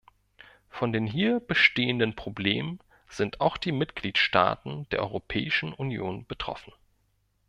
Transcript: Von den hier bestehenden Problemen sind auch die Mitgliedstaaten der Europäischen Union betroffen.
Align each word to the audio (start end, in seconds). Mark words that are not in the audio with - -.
Von 0.67 0.91
den 0.93 1.05
hier 1.05 1.39
bestehenden 1.39 2.15
Problemen 2.15 2.79
sind 3.07 3.39
auch 3.39 3.55
die 3.55 3.71
Mitgliedstaaten 3.71 4.89
der 4.89 4.99
Europäischen 5.01 5.73
Union 5.73 6.25
betroffen. 6.25 6.73